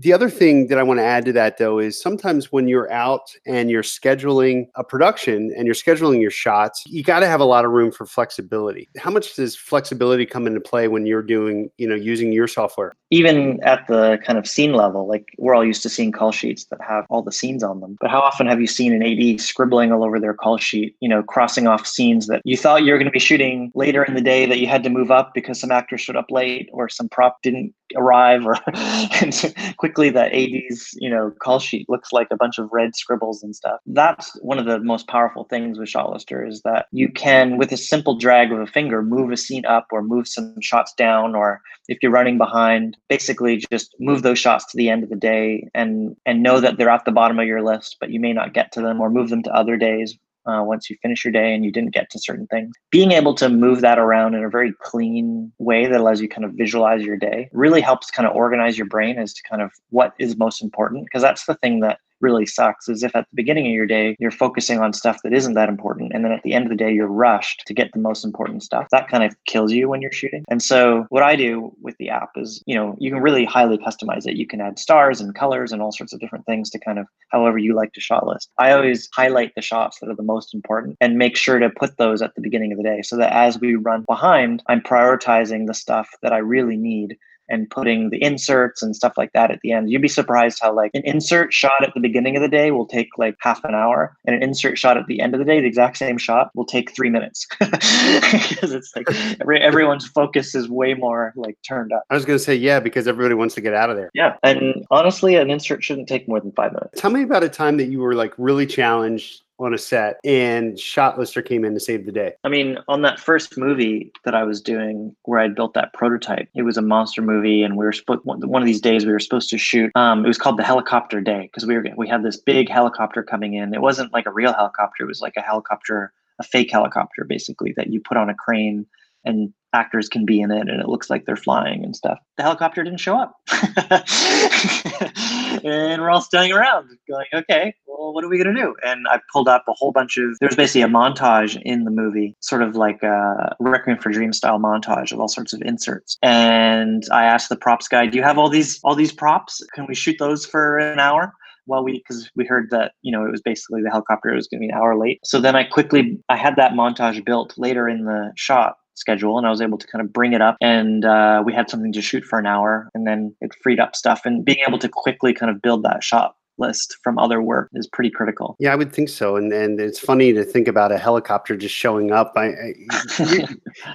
the 0.00 0.12
other 0.12 0.30
thing 0.30 0.68
that 0.68 0.78
I 0.78 0.84
want 0.84 1.00
to 1.00 1.04
add 1.04 1.24
to 1.24 1.32
that, 1.32 1.58
though, 1.58 1.80
is 1.80 2.00
sometimes 2.00 2.52
when 2.52 2.68
you're 2.68 2.90
out 2.92 3.34
and 3.46 3.68
you're 3.68 3.82
scheduling 3.82 4.68
a 4.76 4.84
production 4.84 5.52
and 5.56 5.66
you're 5.66 5.74
scheduling 5.74 6.20
your 6.20 6.30
shots, 6.30 6.84
you 6.86 7.02
got 7.02 7.20
to 7.20 7.26
have 7.26 7.40
a 7.40 7.44
lot 7.44 7.64
of 7.64 7.72
room 7.72 7.90
for 7.90 8.06
flexibility. 8.06 8.88
How 8.96 9.10
much 9.10 9.34
does 9.34 9.56
flexibility 9.56 10.24
come 10.24 10.46
into 10.46 10.60
play 10.60 10.86
when 10.86 11.04
you're 11.04 11.22
doing, 11.22 11.68
you 11.78 11.88
know, 11.88 11.96
using 11.96 12.30
your 12.30 12.46
software? 12.46 12.92
Even 13.10 13.60
at 13.64 13.88
the 13.88 14.20
kind 14.24 14.38
of 14.38 14.46
scene 14.46 14.72
level, 14.72 15.08
like 15.08 15.26
we're 15.36 15.54
all 15.54 15.64
used 15.64 15.82
to 15.82 15.88
seeing 15.88 16.12
call 16.12 16.30
sheets 16.30 16.66
that 16.66 16.80
have 16.80 17.04
all 17.10 17.22
the 17.22 17.32
scenes 17.32 17.64
on 17.64 17.80
them. 17.80 17.96
But 18.00 18.10
how 18.10 18.20
often 18.20 18.46
have 18.46 18.60
you 18.60 18.68
seen 18.68 18.92
an 18.92 19.02
AD 19.02 19.40
scribbling 19.40 19.90
all 19.90 20.04
over 20.04 20.20
their 20.20 20.34
call 20.34 20.58
sheet, 20.58 20.94
you 21.00 21.08
know, 21.08 21.24
crossing 21.24 21.66
off 21.66 21.86
scenes 21.86 22.28
that 22.28 22.40
you 22.44 22.56
thought 22.56 22.84
you 22.84 22.92
were 22.92 22.98
going 22.98 23.06
to 23.06 23.12
be 23.12 23.18
shooting 23.18 23.72
later 23.74 24.04
in 24.04 24.14
the 24.14 24.20
day 24.20 24.46
that 24.46 24.60
you 24.60 24.68
had 24.68 24.84
to 24.84 24.90
move 24.90 25.10
up 25.10 25.34
because 25.34 25.58
some 25.58 25.72
actor 25.72 25.98
showed 25.98 26.16
up 26.16 26.30
late 26.30 26.68
or 26.72 26.88
some 26.88 27.08
prop 27.08 27.42
didn't 27.42 27.74
arrive 27.96 28.46
or 28.46 28.56
quickly 29.88 30.10
that 30.10 30.34
AD's, 30.34 30.90
you 31.00 31.08
know, 31.08 31.32
call 31.40 31.58
sheet 31.58 31.88
looks 31.88 32.12
like 32.12 32.28
a 32.30 32.36
bunch 32.36 32.58
of 32.58 32.68
red 32.70 32.94
scribbles 32.94 33.42
and 33.42 33.56
stuff. 33.56 33.80
That's 33.86 34.38
one 34.42 34.58
of 34.58 34.66
the 34.66 34.80
most 34.80 35.08
powerful 35.08 35.44
things 35.44 35.78
with 35.78 35.88
Shotlister 35.88 36.46
is 36.46 36.60
that 36.62 36.88
you 36.92 37.10
can, 37.10 37.56
with 37.56 37.72
a 37.72 37.78
simple 37.78 38.18
drag 38.18 38.52
of 38.52 38.60
a 38.60 38.66
finger, 38.66 39.02
move 39.02 39.32
a 39.32 39.36
scene 39.36 39.64
up 39.64 39.86
or 39.90 40.02
move 40.02 40.28
some 40.28 40.60
shots 40.60 40.92
down, 40.92 41.34
or 41.34 41.62
if 41.88 41.98
you're 42.02 42.12
running 42.12 42.36
behind, 42.36 42.98
basically 43.08 43.64
just 43.72 43.94
move 43.98 44.20
those 44.22 44.38
shots 44.38 44.70
to 44.70 44.76
the 44.76 44.90
end 44.90 45.04
of 45.04 45.08
the 45.08 45.16
day 45.16 45.66
and 45.74 46.14
and 46.26 46.42
know 46.42 46.60
that 46.60 46.76
they're 46.76 46.90
at 46.90 47.06
the 47.06 47.12
bottom 47.12 47.38
of 47.38 47.46
your 47.46 47.62
list, 47.62 47.96
but 47.98 48.10
you 48.10 48.20
may 48.20 48.34
not 48.34 48.52
get 48.52 48.70
to 48.72 48.82
them 48.82 49.00
or 49.00 49.08
move 49.08 49.30
them 49.30 49.42
to 49.42 49.54
other 49.54 49.78
days 49.78 50.18
uh, 50.48 50.62
once 50.62 50.88
you 50.88 50.96
finish 51.02 51.24
your 51.24 51.32
day 51.32 51.54
and 51.54 51.64
you 51.64 51.70
didn't 51.70 51.92
get 51.92 52.10
to 52.10 52.18
certain 52.18 52.46
things. 52.46 52.74
Being 52.90 53.12
able 53.12 53.34
to 53.34 53.48
move 53.48 53.80
that 53.82 53.98
around 53.98 54.34
in 54.34 54.44
a 54.44 54.48
very 54.48 54.72
clean 54.82 55.52
way 55.58 55.86
that 55.86 56.00
allows 56.00 56.20
you 56.20 56.28
kind 56.28 56.44
of 56.44 56.52
visualize 56.52 57.02
your 57.02 57.16
day 57.16 57.48
really 57.52 57.80
helps 57.80 58.10
kind 58.10 58.26
of 58.26 58.34
organize 58.34 58.78
your 58.78 58.86
brain 58.86 59.18
as 59.18 59.34
to 59.34 59.42
kind 59.48 59.62
of 59.62 59.70
what 59.90 60.14
is 60.18 60.36
most 60.36 60.62
important 60.62 61.04
because 61.04 61.22
that's 61.22 61.44
the 61.46 61.54
thing 61.56 61.80
that 61.80 61.98
really 62.20 62.46
sucks 62.46 62.88
is 62.88 63.02
if 63.02 63.14
at 63.14 63.26
the 63.30 63.36
beginning 63.36 63.66
of 63.66 63.72
your 63.72 63.86
day 63.86 64.16
you're 64.18 64.30
focusing 64.30 64.80
on 64.80 64.92
stuff 64.92 65.18
that 65.22 65.32
isn't 65.32 65.54
that 65.54 65.68
important 65.68 66.12
and 66.14 66.24
then 66.24 66.32
at 66.32 66.42
the 66.42 66.52
end 66.52 66.64
of 66.64 66.70
the 66.70 66.76
day 66.76 66.92
you're 66.92 67.06
rushed 67.06 67.62
to 67.66 67.74
get 67.74 67.90
the 67.92 67.98
most 67.98 68.24
important 68.24 68.62
stuff. 68.62 68.86
That 68.90 69.08
kind 69.08 69.24
of 69.24 69.34
kills 69.46 69.72
you 69.72 69.88
when 69.88 70.02
you're 70.02 70.12
shooting. 70.12 70.44
And 70.48 70.62
so 70.62 71.06
what 71.10 71.22
i 71.22 71.36
do 71.36 71.72
with 71.80 71.96
the 71.98 72.08
app 72.10 72.30
is 72.36 72.62
you 72.66 72.74
know 72.74 72.96
you 72.98 73.10
can 73.10 73.20
really 73.20 73.44
highly 73.44 73.78
customize 73.78 74.26
it. 74.26 74.36
You 74.36 74.46
can 74.46 74.60
add 74.60 74.78
stars 74.78 75.20
and 75.20 75.34
colors 75.34 75.72
and 75.72 75.82
all 75.82 75.92
sorts 75.92 76.12
of 76.12 76.20
different 76.20 76.46
things 76.46 76.70
to 76.70 76.78
kind 76.78 76.98
of 76.98 77.06
however 77.30 77.58
you 77.58 77.74
like 77.74 77.92
to 77.92 78.00
shot 78.00 78.26
list. 78.26 78.50
I 78.58 78.72
always 78.72 79.08
highlight 79.14 79.54
the 79.54 79.62
shots 79.62 79.98
that 80.00 80.08
are 80.08 80.16
the 80.16 80.22
most 80.22 80.54
important 80.54 80.96
and 81.00 81.18
make 81.18 81.36
sure 81.36 81.58
to 81.58 81.70
put 81.70 81.96
those 81.96 82.22
at 82.22 82.34
the 82.34 82.40
beginning 82.40 82.72
of 82.72 82.78
the 82.78 82.84
day 82.84 83.02
so 83.02 83.16
that 83.16 83.32
as 83.32 83.58
we 83.60 83.74
run 83.74 84.04
behind 84.06 84.62
i'm 84.68 84.80
prioritizing 84.80 85.66
the 85.66 85.74
stuff 85.74 86.08
that 86.22 86.32
i 86.32 86.38
really 86.38 86.76
need 86.76 87.16
and 87.48 87.68
putting 87.70 88.10
the 88.10 88.22
inserts 88.22 88.82
and 88.82 88.94
stuff 88.94 89.14
like 89.16 89.32
that 89.32 89.50
at 89.50 89.60
the 89.60 89.72
end. 89.72 89.90
You'd 89.90 90.02
be 90.02 90.08
surprised 90.08 90.58
how 90.60 90.74
like 90.74 90.90
an 90.94 91.02
insert 91.04 91.52
shot 91.52 91.82
at 91.82 91.94
the 91.94 92.00
beginning 92.00 92.36
of 92.36 92.42
the 92.42 92.48
day 92.48 92.70
will 92.70 92.86
take 92.86 93.08
like 93.18 93.36
half 93.40 93.64
an 93.64 93.74
hour, 93.74 94.16
and 94.26 94.36
an 94.36 94.42
insert 94.42 94.78
shot 94.78 94.96
at 94.96 95.06
the 95.06 95.20
end 95.20 95.34
of 95.34 95.38
the 95.38 95.44
day, 95.44 95.60
the 95.60 95.66
exact 95.66 95.96
same 95.96 96.18
shot, 96.18 96.50
will 96.54 96.64
take 96.64 96.94
three 96.94 97.10
minutes 97.10 97.46
because 97.60 98.72
it's 98.72 98.94
like 98.94 99.08
every, 99.40 99.60
everyone's 99.60 100.06
focus 100.06 100.54
is 100.54 100.68
way 100.68 100.94
more 100.94 101.32
like 101.36 101.56
turned 101.66 101.92
up. 101.92 102.04
I 102.10 102.14
was 102.14 102.24
going 102.24 102.38
to 102.38 102.44
say 102.44 102.54
yeah 102.54 102.80
because 102.80 103.06
everybody 103.06 103.34
wants 103.34 103.54
to 103.56 103.60
get 103.60 103.74
out 103.74 103.90
of 103.90 103.96
there. 103.96 104.10
Yeah, 104.14 104.36
and 104.42 104.84
honestly, 104.90 105.36
an 105.36 105.50
insert 105.50 105.82
shouldn't 105.82 106.08
take 106.08 106.28
more 106.28 106.40
than 106.40 106.52
five 106.52 106.72
minutes. 106.72 107.00
Tell 107.00 107.10
me 107.10 107.22
about 107.22 107.42
a 107.42 107.48
time 107.48 107.76
that 107.78 107.86
you 107.86 108.00
were 108.00 108.14
like 108.14 108.34
really 108.36 108.66
challenged 108.66 109.42
on 109.58 109.74
a 109.74 109.78
set 109.78 110.18
and 110.24 110.74
Shotlister 110.74 111.44
came 111.44 111.64
in 111.64 111.74
to 111.74 111.80
save 111.80 112.06
the 112.06 112.12
day? 112.12 112.32
I 112.44 112.48
mean, 112.48 112.78
on 112.88 113.02
that 113.02 113.18
first 113.18 113.58
movie 113.58 114.12
that 114.24 114.34
I 114.34 114.44
was 114.44 114.60
doing 114.60 115.14
where 115.24 115.40
I 115.40 115.48
built 115.48 115.74
that 115.74 115.92
prototype, 115.92 116.48
it 116.54 116.62
was 116.62 116.76
a 116.76 116.82
monster 116.82 117.22
movie 117.22 117.62
and 117.62 117.76
we 117.76 117.84
were 117.84 117.92
supposed 117.92 118.20
one 118.24 118.62
of 118.62 118.66
these 118.66 118.80
days 118.80 119.04
we 119.04 119.12
were 119.12 119.18
supposed 119.18 119.50
to 119.50 119.58
shoot 119.58 119.90
um, 119.94 120.24
it 120.24 120.28
was 120.28 120.38
called 120.38 120.58
the 120.58 120.64
helicopter 120.64 121.20
day 121.20 121.42
because 121.42 121.66
we 121.66 121.76
were 121.76 121.84
we 121.96 122.08
had 122.08 122.22
this 122.22 122.36
big 122.36 122.68
helicopter 122.68 123.22
coming 123.22 123.54
in. 123.54 123.74
It 123.74 123.80
wasn't 123.80 124.12
like 124.12 124.26
a 124.26 124.32
real 124.32 124.52
helicopter, 124.52 125.04
it 125.04 125.08
was 125.08 125.20
like 125.20 125.34
a 125.36 125.42
helicopter 125.42 126.12
a 126.40 126.44
fake 126.44 126.70
helicopter 126.70 127.24
basically 127.24 127.74
that 127.76 127.88
you 127.88 128.00
put 128.00 128.16
on 128.16 128.30
a 128.30 128.34
crane 128.34 128.86
and 129.24 129.52
actors 129.72 130.08
can 130.08 130.24
be 130.24 130.40
in 130.40 130.50
it 130.50 130.68
and 130.68 130.80
it 130.80 130.88
looks 130.88 131.10
like 131.10 131.26
they're 131.26 131.36
flying 131.36 131.84
and 131.84 131.94
stuff. 131.94 132.18
The 132.36 132.42
helicopter 132.42 132.82
didn't 132.82 133.00
show 133.00 133.16
up. 133.16 133.34
and 135.64 136.00
we're 136.00 136.10
all 136.10 136.22
standing 136.22 136.52
around 136.52 136.90
going, 137.08 137.26
okay, 137.34 137.74
well, 137.86 138.14
what 138.14 138.24
are 138.24 138.28
we 138.28 138.42
going 138.42 138.54
to 138.54 138.60
do? 138.60 138.74
And 138.84 139.06
I 139.08 139.20
pulled 139.32 139.48
up 139.48 139.64
a 139.68 139.72
whole 139.72 139.92
bunch 139.92 140.16
of, 140.16 140.36
there's 140.40 140.56
basically 140.56 140.82
a 140.82 140.88
montage 140.88 141.60
in 141.62 141.84
the 141.84 141.90
movie, 141.90 142.36
sort 142.40 142.62
of 142.62 142.76
like 142.76 143.02
a 143.02 143.54
Requiem 143.60 143.98
for 143.98 144.10
Dream 144.10 144.32
style 144.32 144.58
montage 144.58 145.12
of 145.12 145.20
all 145.20 145.28
sorts 145.28 145.52
of 145.52 145.60
inserts. 145.62 146.16
And 146.22 147.04
I 147.12 147.24
asked 147.24 147.48
the 147.48 147.56
props 147.56 147.88
guy, 147.88 148.06
do 148.06 148.16
you 148.16 148.24
have 148.24 148.38
all 148.38 148.48
these, 148.48 148.80
all 148.84 148.94
these 148.94 149.12
props? 149.12 149.62
Can 149.74 149.86
we 149.86 149.94
shoot 149.94 150.16
those 150.18 150.46
for 150.46 150.78
an 150.78 150.98
hour? 150.98 151.32
well 151.68 151.84
we 151.84 151.98
because 151.98 152.30
we 152.34 152.44
heard 152.44 152.68
that 152.70 152.92
you 153.02 153.12
know 153.12 153.24
it 153.24 153.30
was 153.30 153.42
basically 153.42 153.82
the 153.82 153.90
helicopter 153.90 154.34
was 154.34 154.48
going 154.48 154.60
to 154.60 154.66
be 154.66 154.72
an 154.72 154.74
hour 154.74 154.98
late 154.98 155.20
so 155.22 155.40
then 155.40 155.54
i 155.54 155.62
quickly 155.62 156.18
i 156.28 156.36
had 156.36 156.56
that 156.56 156.72
montage 156.72 157.24
built 157.24 157.54
later 157.56 157.88
in 157.88 158.04
the 158.04 158.32
shot 158.34 158.76
schedule 158.98 159.38
and 159.38 159.46
I 159.46 159.50
was 159.50 159.60
able 159.60 159.78
to 159.78 159.86
kind 159.86 160.04
of 160.04 160.12
bring 160.12 160.32
it 160.32 160.42
up 160.42 160.56
and 160.60 161.04
uh, 161.04 161.42
we 161.44 161.52
had 161.52 161.70
something 161.70 161.92
to 161.92 162.02
shoot 162.02 162.24
for 162.24 162.38
an 162.38 162.46
hour 162.46 162.90
and 162.94 163.06
then 163.06 163.34
it 163.40 163.54
freed 163.62 163.80
up 163.80 163.96
stuff 163.96 164.22
and 164.24 164.44
being 164.44 164.58
able 164.66 164.78
to 164.78 164.88
quickly 164.88 165.32
kind 165.32 165.50
of 165.50 165.62
build 165.62 165.82
that 165.84 166.02
shot 166.02 166.34
list 166.58 166.96
from 167.02 167.18
other 167.18 167.40
work 167.40 167.70
is 167.74 167.86
pretty 167.86 168.10
critical. 168.10 168.56
Yeah, 168.58 168.72
I 168.72 168.76
would 168.76 168.92
think 168.92 169.08
so. 169.08 169.36
And 169.36 169.52
and 169.52 169.80
it's 169.80 169.98
funny 169.98 170.32
to 170.32 170.44
think 170.44 170.68
about 170.68 170.92
a 170.92 170.98
helicopter 170.98 171.56
just 171.56 171.74
showing 171.74 172.12
up. 172.12 172.32
I, 172.36 172.46
I 172.46 172.74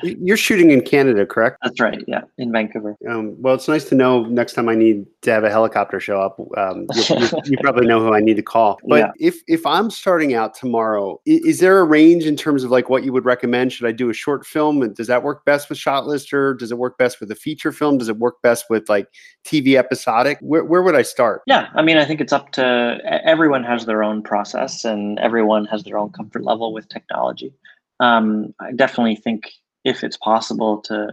you, 0.04 0.34
are 0.34 0.38
shooting 0.44 0.72
in 0.72 0.82
Canada, 0.82 1.26
correct? 1.26 1.58
That's 1.64 1.80
right. 1.80 2.04
Yeah, 2.08 2.22
in 2.38 2.52
Vancouver. 2.52 2.98
Um, 3.10 3.36
well, 3.42 3.56
it's 3.56 3.68
nice 3.68 3.86
to 3.86 3.96
know 3.96 4.24
next 4.26 4.54
time 4.54 4.70
I 4.70 4.76
need 4.76 5.06
to 5.24 5.32
have 5.32 5.44
a 5.44 5.50
helicopter 5.50 6.00
show 6.00 6.20
up. 6.20 6.40
Um, 6.58 6.88
you, 6.94 7.04
you, 7.18 7.30
you, 7.46 7.58
probably 7.62 7.88
know 7.88 8.00
who 8.00 8.14
I 8.14 8.20
need 8.20 8.36
to 8.36 8.44
call. 8.44 8.80
But 8.88 9.00
yeah. 9.00 9.12
if 9.20 9.42
if 9.48 9.66
I'm 9.66 9.90
starting 9.90 10.34
out 10.34 10.54
tomorrow, 10.54 11.20
is, 11.26 11.42
is, 11.46 11.60
there 11.60 11.80
a 11.80 11.84
range 11.84 12.26
in 12.26 12.36
terms 12.36 12.64
of 12.64 12.72
like 12.72 12.90
what 12.90 13.04
you 13.04 13.14
would 13.14 13.26
recommend? 13.26 13.74
Should 13.74 13.88
I 13.88 13.92
do 13.92 14.10
a 14.10 14.14
short 14.14 14.46
film? 14.46 14.94
Does 14.94 15.08
that 15.08 15.24
work 15.24 15.46
best 15.46 15.70
with 15.70 15.78
Shotlister? 15.78 16.58
Does 16.58 16.72
it 16.72 16.78
work 16.78 16.98
best 16.98 17.20
with 17.20 17.32
a 17.32 17.36
feature 17.36 17.72
film? 17.72 17.98
Does 17.98 18.10
it 18.10 18.18
work 18.18 18.42
best 18.42 18.66
with 18.70 18.90
like 18.90 19.08
TV 19.46 19.76
episodic? 19.76 20.38
Where 20.42 20.64
where 20.64 20.82
would 20.82 20.96
I 20.96 21.02
start? 21.02 21.42
Yeah, 21.46 21.70
I 21.76 21.82
mean, 21.82 21.98
I 21.98 22.06
think 22.06 22.22
it's 22.22 22.34
up 22.34 22.52
to 22.54 23.00
everyone 23.26 23.64
has 23.64 23.86
their 23.86 24.04
own 24.04 24.22
process 24.22 24.86
and 24.86 25.20
everyone 25.20 25.66
has 25.66 25.84
their 25.84 25.98
own 25.98 26.12
comfort 26.12 26.44
level 26.44 26.74
with 26.74 26.90
technology. 26.90 27.54
Um, 28.00 28.54
I 28.60 28.72
definitely 28.72 29.16
think 29.16 29.52
if 29.84 30.04
it's 30.04 30.18
possible 30.18 30.82
to 30.84 31.12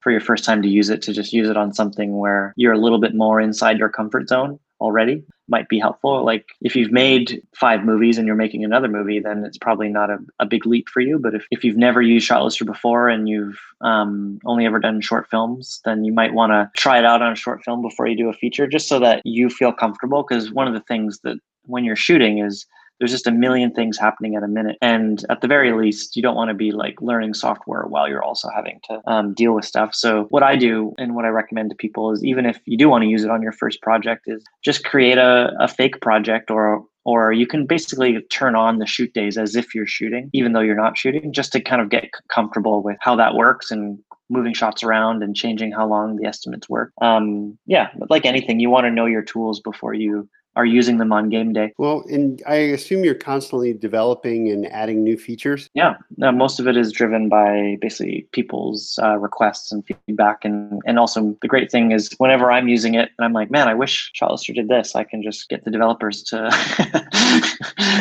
for 0.00 0.10
your 0.10 0.20
first 0.20 0.44
time 0.44 0.62
to 0.62 0.68
use 0.68 0.90
it 0.90 1.00
to 1.02 1.12
just 1.12 1.32
use 1.32 1.48
it 1.48 1.56
on 1.56 1.72
something 1.72 2.18
where 2.18 2.52
you're 2.56 2.72
a 2.72 2.78
little 2.78 3.00
bit 3.00 3.14
more 3.14 3.40
inside 3.40 3.78
your 3.78 3.88
comfort 3.88 4.28
zone 4.28 4.58
already 4.80 5.24
might 5.48 5.68
be 5.68 5.78
helpful. 5.78 6.24
Like 6.24 6.46
if 6.60 6.76
you've 6.76 6.92
made 6.92 7.42
five 7.54 7.84
movies 7.84 8.18
and 8.18 8.26
you're 8.26 8.36
making 8.36 8.64
another 8.64 8.88
movie, 8.88 9.20
then 9.20 9.44
it's 9.44 9.58
probably 9.58 9.88
not 9.88 10.10
a, 10.10 10.18
a 10.38 10.46
big 10.46 10.66
leap 10.66 10.88
for 10.88 11.00
you. 11.00 11.18
But 11.18 11.34
if, 11.34 11.46
if 11.50 11.64
you've 11.64 11.76
never 11.76 12.00
used 12.00 12.28
Shotlister 12.28 12.64
before 12.64 13.08
and 13.08 13.28
you've 13.28 13.58
um, 13.80 14.38
only 14.44 14.66
ever 14.66 14.78
done 14.78 15.00
short 15.00 15.28
films, 15.30 15.80
then 15.84 16.04
you 16.04 16.12
might 16.12 16.34
want 16.34 16.52
to 16.52 16.70
try 16.80 16.98
it 16.98 17.04
out 17.04 17.22
on 17.22 17.32
a 17.32 17.36
short 17.36 17.62
film 17.64 17.82
before 17.82 18.06
you 18.06 18.16
do 18.16 18.28
a 18.28 18.34
feature, 18.34 18.66
just 18.66 18.88
so 18.88 18.98
that 19.00 19.20
you 19.24 19.50
feel 19.50 19.72
comfortable. 19.72 20.24
Because 20.26 20.52
one 20.52 20.68
of 20.68 20.74
the 20.74 20.80
things 20.80 21.20
that 21.24 21.38
when 21.64 21.84
you're 21.84 21.96
shooting 21.96 22.38
is 22.38 22.66
there's 23.02 23.10
just 23.10 23.26
a 23.26 23.32
million 23.32 23.72
things 23.72 23.98
happening 23.98 24.36
at 24.36 24.44
a 24.44 24.48
minute. 24.48 24.78
And 24.80 25.24
at 25.28 25.40
the 25.40 25.48
very 25.48 25.72
least, 25.72 26.14
you 26.14 26.22
don't 26.22 26.36
want 26.36 26.50
to 26.50 26.54
be 26.54 26.70
like 26.70 27.02
learning 27.02 27.34
software 27.34 27.82
while 27.88 28.08
you're 28.08 28.22
also 28.22 28.48
having 28.54 28.78
to 28.84 29.00
um, 29.10 29.34
deal 29.34 29.54
with 29.54 29.64
stuff. 29.64 29.92
So 29.92 30.26
what 30.30 30.44
I 30.44 30.54
do 30.54 30.94
and 30.98 31.16
what 31.16 31.24
I 31.24 31.30
recommend 31.30 31.70
to 31.70 31.76
people 31.76 32.12
is 32.12 32.24
even 32.24 32.46
if 32.46 32.60
you 32.64 32.78
do 32.78 32.88
want 32.88 33.02
to 33.02 33.08
use 33.08 33.24
it 33.24 33.30
on 33.30 33.42
your 33.42 33.50
first 33.50 33.82
project 33.82 34.26
is 34.28 34.44
just 34.64 34.84
create 34.84 35.18
a, 35.18 35.50
a 35.58 35.66
fake 35.66 36.00
project 36.00 36.48
or 36.48 36.84
or 37.04 37.32
you 37.32 37.48
can 37.48 37.66
basically 37.66 38.22
turn 38.30 38.54
on 38.54 38.78
the 38.78 38.86
shoot 38.86 39.12
days 39.12 39.36
as 39.36 39.56
if 39.56 39.74
you're 39.74 39.84
shooting, 39.84 40.30
even 40.32 40.52
though 40.52 40.60
you're 40.60 40.76
not 40.76 40.96
shooting, 40.96 41.32
just 41.32 41.50
to 41.54 41.60
kind 41.60 41.82
of 41.82 41.88
get 41.88 42.08
comfortable 42.32 42.84
with 42.84 42.96
how 43.00 43.16
that 43.16 43.34
works 43.34 43.72
and 43.72 43.98
moving 44.30 44.54
shots 44.54 44.84
around 44.84 45.24
and 45.24 45.34
changing 45.34 45.72
how 45.72 45.84
long 45.84 46.14
the 46.14 46.28
estimates 46.28 46.68
work. 46.68 46.92
Um, 47.02 47.58
yeah, 47.66 47.88
like 48.08 48.24
anything, 48.24 48.60
you 48.60 48.70
want 48.70 48.84
to 48.84 48.90
know 48.92 49.06
your 49.06 49.22
tools 49.22 49.58
before 49.58 49.94
you 49.94 50.28
are 50.56 50.66
using 50.66 50.98
them 50.98 51.12
on 51.12 51.28
game 51.28 51.52
day. 51.52 51.72
Well, 51.78 52.04
and 52.10 52.42
I 52.46 52.54
assume 52.54 53.04
you're 53.04 53.14
constantly 53.14 53.72
developing 53.72 54.50
and 54.50 54.66
adding 54.66 55.02
new 55.02 55.16
features. 55.16 55.68
Yeah, 55.74 55.96
no, 56.16 56.30
most 56.32 56.60
of 56.60 56.66
it 56.66 56.76
is 56.76 56.92
driven 56.92 57.28
by 57.28 57.78
basically 57.80 58.26
people's 58.32 58.98
uh, 59.02 59.16
requests 59.16 59.72
and 59.72 59.84
feedback, 60.06 60.44
and 60.44 60.80
and 60.86 60.98
also 60.98 61.36
the 61.40 61.48
great 61.48 61.70
thing 61.70 61.92
is 61.92 62.14
whenever 62.18 62.50
I'm 62.50 62.68
using 62.68 62.94
it, 62.94 63.10
and 63.18 63.24
I'm 63.24 63.32
like, 63.32 63.50
man, 63.50 63.68
I 63.68 63.74
wish 63.74 64.12
Shotlister 64.20 64.54
did 64.54 64.68
this. 64.68 64.94
I 64.94 65.04
can 65.04 65.22
just 65.22 65.48
get 65.48 65.64
the 65.64 65.70
developers 65.70 66.22
to 66.24 66.50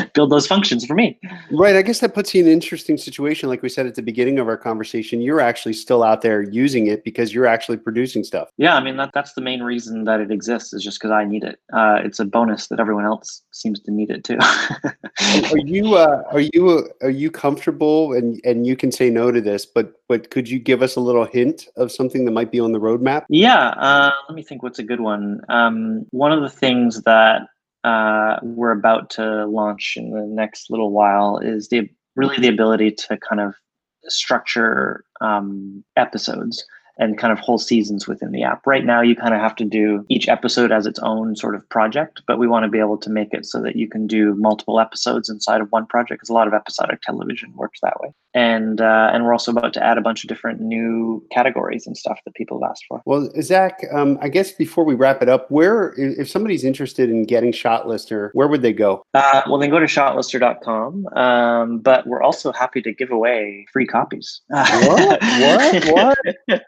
build 0.13 0.31
those 0.31 0.47
functions 0.47 0.85
for 0.85 0.93
me. 0.93 1.19
Right. 1.51 1.75
I 1.75 1.81
guess 1.81 1.99
that 1.99 2.13
puts 2.13 2.33
you 2.33 2.41
in 2.41 2.47
an 2.47 2.53
interesting 2.53 2.97
situation. 2.97 3.49
Like 3.49 3.61
we 3.61 3.69
said 3.69 3.85
at 3.85 3.95
the 3.95 4.01
beginning 4.01 4.39
of 4.39 4.47
our 4.47 4.57
conversation, 4.57 5.21
you're 5.21 5.41
actually 5.41 5.73
still 5.73 6.03
out 6.03 6.21
there 6.21 6.41
using 6.41 6.87
it 6.87 7.03
because 7.03 7.33
you're 7.33 7.47
actually 7.47 7.77
producing 7.77 8.23
stuff. 8.23 8.49
Yeah, 8.57 8.75
I 8.75 8.83
mean 8.83 8.97
that 8.97 9.11
that's 9.13 9.33
the 9.33 9.41
main 9.41 9.63
reason 9.63 10.03
that 10.05 10.19
it 10.19 10.31
exists 10.31 10.73
is 10.73 10.83
just 10.83 10.99
because 10.99 11.11
I 11.11 11.23
need 11.23 11.43
it. 11.43 11.59
Uh, 11.73 11.99
it's 12.03 12.19
a 12.19 12.25
bonus 12.41 12.67
that 12.67 12.79
everyone 12.79 13.05
else 13.05 13.43
seems 13.51 13.79
to 13.79 13.91
need 13.91 14.09
it 14.09 14.23
too. 14.23 14.37
are 15.51 15.57
you 15.57 15.95
uh, 15.95 16.23
are 16.31 16.39
you 16.39 16.89
are 17.01 17.09
you 17.09 17.29
comfortable 17.29 18.13
and 18.13 18.41
and 18.43 18.65
you 18.65 18.75
can 18.75 18.91
say 18.91 19.09
no 19.09 19.31
to 19.31 19.41
this, 19.41 19.65
but 19.65 19.93
but 20.07 20.31
could 20.31 20.49
you 20.49 20.59
give 20.59 20.81
us 20.81 20.95
a 20.95 20.99
little 20.99 21.25
hint 21.25 21.67
of 21.77 21.91
something 21.91 22.25
that 22.25 22.31
might 22.31 22.51
be 22.51 22.59
on 22.59 22.71
the 22.71 22.79
roadmap? 22.79 23.25
Yeah, 23.29 23.69
uh, 23.69 24.11
let 24.27 24.35
me 24.35 24.43
think. 24.43 24.63
What's 24.63 24.79
a 24.79 24.83
good 24.83 25.01
one? 25.01 25.41
Um, 25.49 26.05
one 26.11 26.31
of 26.31 26.41
the 26.41 26.49
things 26.49 27.03
that 27.03 27.43
uh, 27.83 28.37
we're 28.41 28.71
about 28.71 29.09
to 29.11 29.45
launch 29.45 29.93
in 29.97 30.11
the 30.11 30.25
next 30.25 30.69
little 30.69 30.91
while 30.91 31.37
is 31.37 31.69
the 31.69 31.89
really 32.15 32.37
the 32.37 32.47
ability 32.47 32.91
to 32.91 33.17
kind 33.17 33.39
of 33.39 33.53
structure 34.07 35.03
um, 35.21 35.83
episodes 35.95 36.65
and 36.97 37.17
kind 37.17 37.31
of 37.31 37.39
whole 37.39 37.57
seasons 37.57 38.07
within 38.07 38.31
the 38.31 38.43
app. 38.43 38.65
Right 38.65 38.85
now, 38.85 39.01
you 39.01 39.15
kind 39.15 39.33
of 39.33 39.39
have 39.39 39.55
to 39.57 39.65
do 39.65 40.05
each 40.09 40.27
episode 40.27 40.71
as 40.71 40.85
its 40.85 40.99
own 40.99 41.35
sort 41.35 41.55
of 41.55 41.67
project, 41.69 42.21
but 42.27 42.39
we 42.39 42.47
want 42.47 42.63
to 42.63 42.69
be 42.69 42.79
able 42.79 42.97
to 42.97 43.09
make 43.09 43.33
it 43.33 43.45
so 43.45 43.61
that 43.61 43.75
you 43.75 43.87
can 43.87 44.07
do 44.07 44.35
multiple 44.35 44.79
episodes 44.79 45.29
inside 45.29 45.61
of 45.61 45.71
one 45.71 45.85
project 45.85 46.19
because 46.19 46.29
a 46.29 46.33
lot 46.33 46.47
of 46.47 46.53
episodic 46.53 47.01
television 47.01 47.53
works 47.55 47.79
that 47.81 47.99
way. 48.01 48.13
And 48.33 48.81
uh, 48.81 49.11
and 49.13 49.25
we're 49.25 49.33
also 49.33 49.51
about 49.51 49.73
to 49.73 49.83
add 49.83 49.97
a 49.97 50.01
bunch 50.01 50.23
of 50.23 50.27
different 50.27 50.61
new 50.61 51.25
categories 51.31 51.85
and 51.87 51.97
stuff 51.97 52.19
that 52.25 52.33
people 52.35 52.61
have 52.61 52.71
asked 52.71 52.85
for. 52.87 53.01
Well, 53.05 53.29
Zach, 53.41 53.83
um, 53.93 54.17
I 54.21 54.29
guess 54.29 54.51
before 54.51 54.85
we 54.85 54.95
wrap 54.95 55.21
it 55.21 55.29
up, 55.29 55.49
where 55.49 55.93
if 55.97 56.29
somebody's 56.29 56.63
interested 56.63 57.09
in 57.09 57.23
getting 57.25 57.51
Shotlister, 57.51 58.29
where 58.33 58.47
would 58.47 58.61
they 58.61 58.73
go? 58.73 59.03
Uh, 59.13 59.41
well, 59.47 59.57
then 59.59 59.69
go 59.69 59.79
to 59.79 59.85
shotlister.com. 59.85 61.07
Um, 61.15 61.79
but 61.79 62.07
we're 62.07 62.21
also 62.21 62.51
happy 62.51 62.81
to 62.81 62.93
give 62.93 63.11
away 63.11 63.65
free 63.71 63.85
copies. 63.85 64.41
what? 64.49 65.21
What? 65.21 66.17
What? 66.47 66.61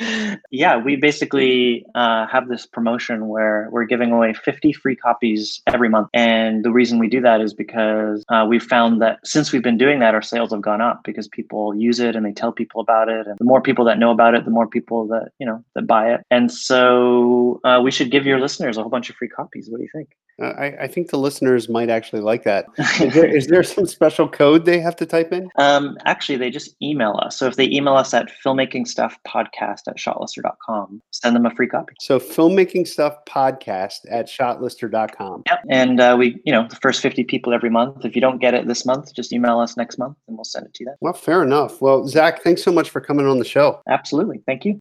yeah, 0.50 0.76
we 0.76 0.96
basically 0.96 1.84
uh, 1.94 2.26
have 2.26 2.48
this 2.48 2.66
promotion 2.66 3.28
where 3.28 3.68
we're 3.70 3.84
giving 3.84 4.12
away 4.12 4.34
50 4.34 4.72
free 4.72 4.96
copies 4.96 5.62
every 5.66 5.88
month. 5.88 6.08
And 6.14 6.64
the 6.64 6.72
reason 6.72 6.98
we 6.98 7.08
do 7.08 7.20
that 7.20 7.40
is 7.40 7.54
because 7.54 8.24
uh, 8.28 8.46
we've 8.48 8.62
found 8.62 9.00
that 9.02 9.18
since 9.24 9.52
we've 9.52 9.62
been 9.62 9.78
doing 9.78 10.00
that, 10.00 10.14
our 10.14 10.22
sales 10.22 10.52
have 10.52 10.62
gone 10.62 10.80
up 10.80 11.01
because 11.04 11.28
people 11.28 11.74
use 11.74 12.00
it 12.00 12.16
and 12.16 12.24
they 12.24 12.32
tell 12.32 12.52
people 12.52 12.80
about 12.80 13.08
it. 13.08 13.26
And 13.26 13.38
the 13.38 13.44
more 13.44 13.60
people 13.60 13.84
that 13.86 13.98
know 13.98 14.10
about 14.10 14.34
it, 14.34 14.44
the 14.44 14.50
more 14.50 14.66
people 14.66 15.06
that, 15.08 15.30
you 15.38 15.46
know, 15.46 15.64
that 15.74 15.86
buy 15.86 16.12
it. 16.12 16.20
And 16.30 16.50
so 16.50 17.60
uh, 17.64 17.80
we 17.82 17.90
should 17.90 18.10
give 18.10 18.26
your 18.26 18.40
listeners 18.40 18.76
a 18.76 18.82
whole 18.82 18.90
bunch 18.90 19.10
of 19.10 19.16
free 19.16 19.28
copies. 19.28 19.68
What 19.70 19.78
do 19.78 19.84
you 19.84 19.90
think? 19.94 20.10
Uh, 20.40 20.46
I, 20.46 20.84
I, 20.84 20.86
think 20.88 21.10
the 21.10 21.18
listeners 21.18 21.68
might 21.68 21.90
actually 21.90 22.22
like 22.22 22.44
that. 22.44 22.66
Is 23.00 23.14
there, 23.14 23.36
is 23.36 23.46
there 23.48 23.62
some 23.62 23.86
special 23.86 24.28
code 24.28 24.64
they 24.64 24.80
have 24.80 24.96
to 24.96 25.06
type 25.06 25.30
in? 25.30 25.50
Um, 25.56 25.98
actually, 26.06 26.38
they 26.38 26.50
just 26.50 26.74
email 26.82 27.20
us. 27.22 27.36
So 27.36 27.46
if 27.46 27.56
they 27.56 27.68
email 27.68 27.94
us 27.94 28.14
at 28.14 28.30
filmmakingstuffpodcast 28.44 29.80
at 29.88 29.98
shotlister.com, 29.98 31.02
send 31.10 31.36
them 31.36 31.44
a 31.44 31.50
free 31.50 31.68
copy. 31.68 31.94
So 32.00 32.18
filmmaking 32.18 32.88
stuff 32.88 33.16
podcast 33.28 33.98
at 34.10 34.26
shotlister.com. 34.26 35.42
Yep. 35.46 35.58
And 35.68 36.00
uh, 36.00 36.16
we, 36.18 36.40
you 36.44 36.52
know, 36.52 36.66
the 36.66 36.76
first 36.76 37.02
50 37.02 37.24
people 37.24 37.52
every 37.52 37.70
month. 37.70 38.04
If 38.04 38.14
you 38.14 38.20
don't 38.20 38.40
get 38.40 38.54
it 38.54 38.66
this 38.66 38.86
month, 38.86 39.14
just 39.14 39.32
email 39.32 39.60
us 39.60 39.76
next 39.76 39.98
month 39.98 40.16
and 40.26 40.36
we'll 40.36 40.44
send 40.44 40.66
it 40.66 40.74
to 40.74 40.84
you 40.84 40.90
then. 40.92 40.98
Well, 41.00 41.12
fair 41.12 41.42
enough. 41.42 41.80
Well, 41.80 42.06
Zach, 42.06 42.42
thanks 42.42 42.62
so 42.62 42.72
much 42.72 42.90
for 42.90 43.00
coming 43.00 43.26
on 43.26 43.38
the 43.38 43.44
show. 43.44 43.82
Absolutely. 43.88 44.42
Thank 44.46 44.64
you. 44.64 44.78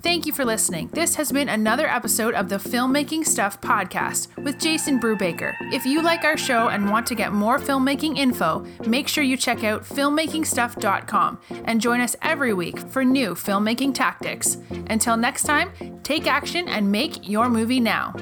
Thank 0.00 0.26
you 0.26 0.32
for 0.32 0.44
listening. 0.44 0.88
This 0.92 1.16
has 1.16 1.32
been 1.32 1.48
another 1.48 1.88
episode 1.88 2.34
of 2.34 2.48
the 2.48 2.56
Filmmaking 2.56 3.26
Stuff 3.26 3.60
podcast 3.60 4.34
with 4.44 4.60
Jason 4.60 5.00
Brubaker. 5.00 5.54
If 5.72 5.84
you 5.84 6.02
like 6.02 6.22
our 6.22 6.36
show 6.36 6.68
and 6.68 6.88
want 6.88 7.06
to 7.08 7.16
get 7.16 7.32
more 7.32 7.58
filmmaking 7.58 8.16
info, 8.16 8.64
make 8.86 9.08
sure 9.08 9.24
you 9.24 9.36
check 9.36 9.64
out 9.64 9.82
filmmakingstuff.com 9.82 11.40
and 11.64 11.80
join 11.80 12.00
us 12.00 12.14
every 12.22 12.54
week 12.54 12.78
for 12.78 13.04
new 13.04 13.34
filmmaking 13.34 13.92
tactics. 13.92 14.58
Until 14.88 15.16
next 15.16 15.42
time, 15.42 15.72
take 16.04 16.28
action 16.28 16.68
and 16.68 16.92
make 16.92 17.28
your 17.28 17.48
movie 17.48 17.80
now. 17.80 18.14